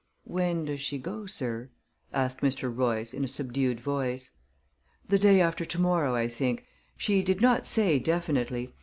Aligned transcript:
"When 0.25 0.65
does 0.65 0.81
she 0.81 0.97
go, 0.97 1.27
sir?" 1.27 1.69
asked 2.11 2.39
Mr. 2.41 2.75
Royce, 2.75 3.13
in 3.13 3.23
a 3.23 3.27
subdued 3.27 3.79
voice. 3.79 4.31
"The 5.07 5.19
day 5.19 5.39
after 5.39 5.63
to 5.63 5.79
morrow, 5.79 6.15
I 6.15 6.27
think. 6.27 6.65
She 6.97 7.21
did 7.21 7.39
not 7.39 7.67
say 7.67 7.99
definitely. 7.99 8.73